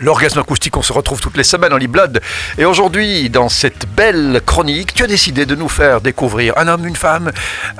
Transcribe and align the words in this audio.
L'orgasme 0.00 0.38
acoustique, 0.38 0.76
on 0.76 0.82
se 0.82 0.92
retrouve 0.92 1.20
toutes 1.20 1.36
les 1.36 1.42
semaines 1.42 1.72
en 1.72 1.78
Blood. 1.78 2.20
Et 2.56 2.64
aujourd'hui, 2.64 3.30
dans 3.30 3.48
cette 3.48 3.84
belle 3.96 4.40
chronique, 4.46 4.94
tu 4.94 5.02
as 5.02 5.08
décidé 5.08 5.44
de 5.44 5.56
nous 5.56 5.68
faire 5.68 6.00
découvrir 6.00 6.56
un 6.56 6.68
homme, 6.68 6.86
une 6.86 6.94
femme, 6.94 7.32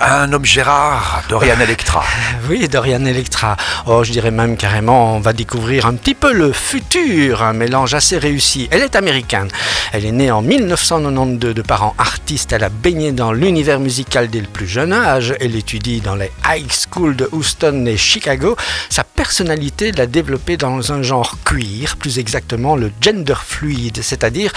un 0.00 0.32
objet 0.32 0.62
rare, 0.62 1.22
Dorian 1.28 1.60
Electra. 1.60 2.02
Oui, 2.48 2.68
Dorian 2.68 3.04
Electra. 3.04 3.58
Oh, 3.84 4.02
je 4.02 4.12
dirais 4.12 4.30
même 4.30 4.56
carrément, 4.56 5.16
on 5.16 5.20
va 5.20 5.34
découvrir 5.34 5.84
un 5.84 5.92
petit 5.92 6.14
peu 6.14 6.32
le 6.32 6.52
futur, 6.52 7.42
un 7.42 7.52
mélange 7.52 7.92
assez 7.92 8.16
réussi. 8.16 8.66
Elle 8.70 8.80
est 8.80 8.96
américaine. 8.96 9.48
Elle 9.92 10.06
est 10.06 10.12
née 10.12 10.30
en 10.30 10.40
1992 10.40 11.54
de 11.54 11.62
parents 11.62 11.94
artistes. 11.98 12.52
Elle 12.52 12.64
a 12.64 12.70
baigné 12.70 13.12
dans 13.12 13.32
l'univers 13.32 13.78
musical 13.78 14.30
dès 14.30 14.40
le 14.40 14.46
plus 14.46 14.66
jeune 14.66 14.94
âge. 14.94 15.34
Elle 15.38 15.54
étudie 15.54 16.00
dans 16.00 16.14
les 16.14 16.30
high 16.48 16.70
schools 16.70 17.16
de 17.16 17.28
Houston 17.32 17.84
et 17.84 17.98
Chicago. 17.98 18.56
Sa 18.88 19.04
personnalité 19.04 19.92
l'a 19.92 20.06
développée 20.06 20.56
dans 20.56 20.92
un 20.92 21.02
genre 21.02 21.36
queer 21.44 21.96
exactement 22.14 22.76
le 22.76 22.90
gender 23.00 23.34
fluide, 23.44 23.98
c'est-à-dire 24.02 24.52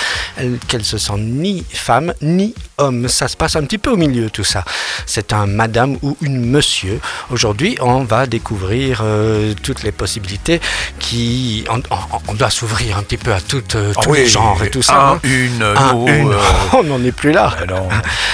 qu'elle 0.68 0.86
se 0.86 0.98
sent 0.98 1.18
ni 1.18 1.64
femme 1.70 2.14
ni 2.22 2.54
homme. 2.80 3.08
Ça 3.08 3.28
se 3.28 3.38
passe 3.38 3.56
un 3.56 3.64
petit 3.64 3.78
peu 3.78 3.92
au 3.92 3.96
milieu 3.96 4.30
tout 4.30 4.44
ça. 4.44 4.64
C'est 5.06 5.34
un 5.34 5.46
madame 5.46 5.98
ou 6.02 6.18
une 6.22 6.44
monsieur. 6.46 7.00
Aujourd'hui, 7.30 7.78
on 7.82 8.04
va 8.04 8.26
découvrir 8.26 9.02
euh, 9.04 9.54
toutes 9.62 9.84
les 9.84 9.92
possibilités 9.92 10.60
qui... 11.00 11.64
On, 11.70 12.34
doit 12.34 12.50
s'ouvrir 12.50 12.98
un 12.98 13.04
petit 13.04 13.18
peu 13.18 13.34
à 13.34 13.42
toutes, 13.42 13.76
euh, 13.76 13.94
tous 14.02 14.14
les 14.14 14.28
genres 14.28 14.62
et 14.64 14.70
tout 14.70 14.82
ça. 14.82 15.12
Hein. 15.12 15.20
une, 15.24 15.62
euh, 15.62 15.76
on 16.74 16.84
n'en 16.84 17.04
est 17.04 17.12
plus 17.12 17.32
là. 17.32 17.56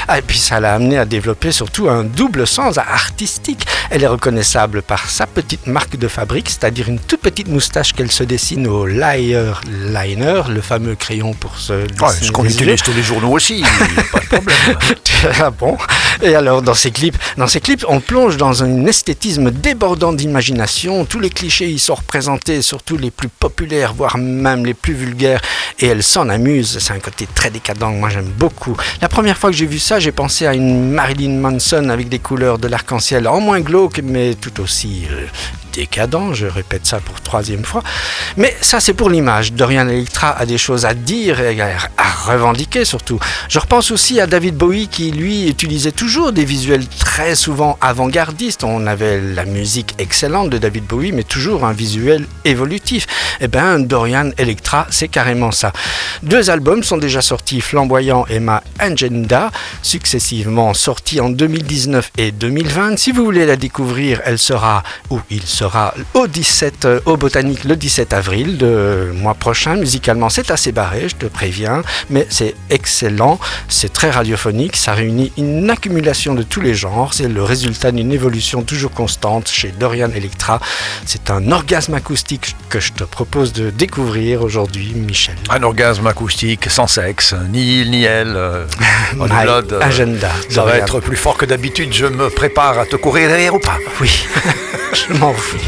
Ah, 0.07 0.19
et 0.19 0.21
puis 0.21 0.37
ça 0.37 0.59
l'a 0.59 0.75
amené 0.75 0.99
à 0.99 1.05
développer 1.05 1.51
surtout 1.51 1.89
un 1.89 2.03
double 2.03 2.45
sens 2.45 2.77
artistique. 2.77 3.65
Elle 3.89 4.03
est 4.03 4.07
reconnaissable 4.07 4.83
par 4.83 5.09
sa 5.09 5.25
petite 5.25 5.65
marque 5.65 5.97
de 5.97 6.07
fabrique, 6.07 6.47
c'est-à-dire 6.49 6.89
une 6.89 6.99
toute 6.99 7.21
petite 7.21 7.47
moustache 7.47 7.93
qu'elle 7.93 8.11
se 8.11 8.23
dessine 8.23 8.67
au 8.67 8.85
Liner, 8.85 9.53
Liner 9.65 10.43
le 10.49 10.61
fameux 10.61 10.93
crayon 10.93 11.33
pour 11.33 11.57
se 11.57 11.87
ce 12.21 12.31
qu'on 12.31 12.45
utilise 12.45 12.81
tous 12.81 12.93
les 12.93 13.03
journaux 13.03 13.31
aussi, 13.31 13.63
pas 14.11 14.19
de 14.19 14.25
ah 15.39 15.51
bon 15.51 15.77
Et 16.21 16.35
alors, 16.35 16.61
dans 16.61 16.73
ces 16.73 16.91
clips, 16.91 17.17
dans 17.37 17.47
ces 17.47 17.61
clips, 17.61 17.85
on 17.87 17.99
plonge 17.99 18.37
dans 18.37 18.63
un 18.63 18.85
esthétisme 18.85 19.51
débordant 19.51 20.13
d'imagination. 20.13 21.05
Tous 21.05 21.19
les 21.19 21.29
clichés 21.29 21.69
y 21.69 21.79
sont 21.79 21.95
représentés, 21.95 22.61
surtout 22.61 22.97
les 22.97 23.11
plus 23.11 23.29
populaires, 23.29 23.93
voire 23.93 24.17
même 24.17 24.65
les 24.65 24.73
plus 24.73 24.93
vulgaires. 24.93 25.41
Et 25.79 25.87
elle 25.87 26.03
s'en 26.03 26.29
amuse. 26.29 26.79
C'est 26.79 26.93
un 26.93 26.99
côté 26.99 27.27
très 27.33 27.49
décadent 27.49 27.75
moi 27.93 28.09
j'aime 28.09 28.31
beaucoup. 28.37 28.75
La 29.01 29.09
première 29.09 29.37
fois 29.37 29.51
que 29.51 29.55
j'ai 29.55 29.65
vu 29.65 29.79
ça, 29.79 29.99
j'ai 29.99 30.11
pensé 30.11 30.47
à 30.47 30.53
une 30.53 30.91
Marilyn 30.91 31.39
Manson 31.39 31.89
avec 31.89 32.09
des 32.09 32.19
couleurs 32.19 32.57
de 32.57 32.67
l'arc-en-ciel, 32.67 33.27
en 33.27 33.39
moins 33.39 33.59
glauque, 33.59 33.99
mais 34.03 34.35
tout 34.35 34.61
aussi 34.61 35.07
euh, 35.11 35.25
décadent, 35.75 36.33
je 36.33 36.47
répète 36.47 36.85
ça 36.85 36.99
pour 36.99 37.21
troisième 37.21 37.63
fois. 37.63 37.83
Mais 38.37 38.55
ça, 38.61 38.79
c'est 38.79 38.93
pour 38.93 39.09
l'image. 39.09 39.53
Dorian 39.53 39.87
Electra 39.87 40.29
a 40.37 40.45
des 40.45 40.57
choses 40.57 40.85
à 40.85 40.93
dire 40.93 41.39
et 41.39 41.59
à 41.61 42.11
revendiquer 42.25 42.85
surtout. 42.85 43.19
Je 43.49 43.59
repense 43.59 43.91
aussi 43.91 44.19
à 44.19 44.27
David 44.27 44.55
Bowie 44.55 44.87
qui, 44.87 45.11
lui, 45.11 45.47
utilisait 45.47 45.91
toujours 45.91 46.31
des 46.31 46.45
visuels 46.45 46.87
très 46.87 47.35
souvent 47.35 47.77
avant-gardistes. 47.81 48.63
On 48.63 48.87
avait 48.87 49.21
la 49.21 49.45
musique 49.45 49.95
excellente 49.97 50.49
de 50.49 50.57
David 50.57 50.85
Bowie, 50.85 51.11
mais 51.11 51.23
toujours 51.23 51.65
un 51.65 51.73
visuel 51.73 52.25
évolutif. 52.45 53.07
Eh 53.41 53.47
bien, 53.47 53.79
Dorian 53.79 54.31
Electra, 54.37 54.87
c'est 54.89 55.07
carrément 55.07 55.51
ça. 55.51 55.73
Deux 56.23 56.49
albums 56.49 56.83
sont 56.83 56.97
déjà 56.97 57.21
sortis, 57.21 57.61
Flamboyant 57.61 58.25
et 58.29 58.39
Ma 58.39 58.63
Agenda, 58.79 59.51
successivement 59.81 60.73
sortis 60.73 61.19
en 61.19 61.29
2019 61.29 62.11
et 62.17 62.31
2020. 62.31 62.97
Si 62.97 63.11
vous 63.11 63.25
voulez 63.25 63.45
la 63.45 63.55
découvrir, 63.55 64.21
elle 64.25 64.39
sera, 64.39 64.83
ou 65.09 65.19
il 65.29 65.43
sera, 65.43 65.64
au 66.13 66.27
17 66.27 66.85
euh, 66.85 66.99
au 67.05 67.17
Botanique 67.17 67.63
le 67.63 67.75
17 67.75 68.13
avril 68.13 68.57
de 68.57 69.11
mois 69.15 69.33
prochain. 69.33 69.75
Musicalement, 69.75 70.29
c'est 70.29 70.51
assez 70.51 70.71
barré, 70.71 71.09
je 71.09 71.15
te 71.15 71.25
préviens, 71.25 71.81
mais 72.09 72.27
c'est 72.29 72.55
excellent, 72.69 73.39
c'est 73.67 73.91
très 73.91 74.09
radiophonique, 74.09 74.75
ça 74.75 74.93
réunit 74.93 75.31
une 75.37 75.69
accumulation 75.69 76.35
de 76.35 76.43
tous 76.43 76.61
les 76.61 76.73
genres, 76.73 77.13
c'est 77.13 77.27
le 77.27 77.43
résultat 77.43 77.91
d'une 77.91 78.11
évolution 78.11 78.63
toujours 78.63 78.91
constante 78.91 79.49
chez 79.49 79.69
Dorian 79.69 80.09
Electra. 80.15 80.59
C'est 81.05 81.29
un 81.29 81.51
orgasme 81.51 81.93
acoustique 81.93 82.55
que 82.69 82.79
je 82.79 82.93
te 82.93 83.03
propose 83.03 83.53
de 83.53 83.69
découvrir 83.69 84.41
aujourd'hui, 84.41 84.93
Michel. 84.95 85.35
Un 85.49 85.63
orgasme 85.63 86.07
acoustique 86.07 86.69
sans 86.69 86.87
sexe, 86.87 87.35
ni 87.51 87.81
il 87.81 87.91
ni 87.91 88.03
elle. 88.03 88.35
Euh, 88.35 88.65
euh 89.19 89.79
agenda. 89.81 90.31
Ça 90.49 90.63
va 90.63 90.77
être 90.77 90.99
plus 90.99 91.17
fort 91.17 91.37
que 91.37 91.45
d'habitude. 91.45 91.93
Je 91.93 92.05
me 92.05 92.29
prépare 92.29 92.79
à 92.79 92.85
te 92.85 92.95
courir 92.95 93.29
derrière 93.29 93.55
ou 93.55 93.59
pas 93.59 93.77
Oui. 94.01 94.25
je 94.93 95.13
m'en 95.13 95.33
fous. 95.33 95.54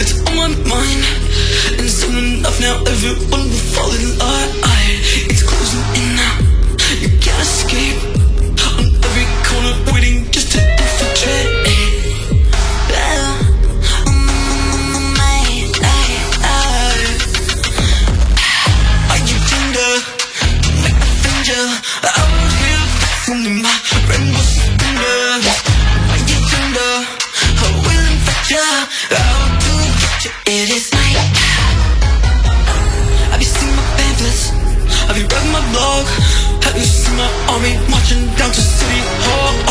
It's 0.00 0.18
on 0.26 0.34
my 0.36 0.48
mind, 0.66 1.04
and 1.78 1.88
soon 1.88 2.38
enough 2.38 2.60
now 2.60 2.80
everyone. 2.82 3.37
It 28.90 30.70
is 30.70 30.90
night 30.94 31.36
Have 33.30 33.38
you 33.38 33.44
seen 33.44 33.76
my 33.76 33.82
pamphlets? 33.98 34.48
Have 35.08 35.18
you 35.18 35.26
read 35.28 35.46
my 35.52 35.60
blog? 35.72 36.06
Have 36.64 36.74
you 36.74 36.84
seen 36.84 37.16
my 37.18 37.28
army 37.52 37.76
marching 37.90 38.24
down 38.36 38.50
to 38.50 38.60
City 38.62 39.00
Hall? 39.24 39.67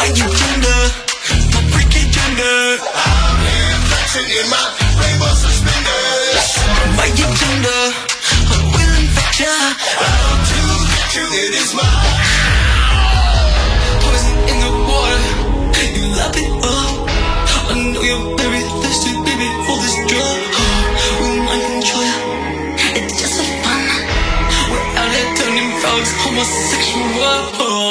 My 0.00 0.06
agenda, 0.06 0.76
my 1.52 1.60
freaky 1.76 2.08
gender. 2.08 2.80
I'm 2.80 3.36
here 3.44 3.76
flexing 3.84 4.32
in 4.32 4.48
my 4.48 4.64
rainbow 4.96 5.28
suspenders. 5.36 6.56
My 6.96 7.04
agenda, 7.04 7.76
I 8.48 8.56
will 8.72 8.94
infect 8.96 9.44
ya. 9.44 9.52
How 10.00 10.40
to 10.40 10.60
get 10.88 11.08
you, 11.20 11.26
it 11.44 11.52
is 11.52 11.76
my 11.76 11.84
poison 14.00 14.36
in 14.48 14.56
the 14.64 14.72
water. 14.88 15.28
You 15.92 16.16
lap 16.16 16.32
it 16.32 16.48
up. 16.64 16.96
I 17.68 17.92
know 17.92 18.00
you're 18.00 18.40
very 18.40 18.64
thirsty, 18.80 19.12
baby, 19.20 19.48
for 19.68 19.76
this 19.84 19.96
drug. 20.08 20.40
Will 21.20 21.44
mind 21.44 21.60
control 21.60 22.08
ya? 22.08 22.16
It's 23.04 23.20
just 23.20 23.36
a 23.36 23.44
fun. 23.60 23.84
We're 24.72 24.96
out 24.96 25.12
here 25.12 25.28
homosexual. 26.24 27.36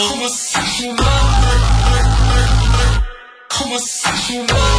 Homosexual 0.09 1.18
homosexual. 3.69 4.78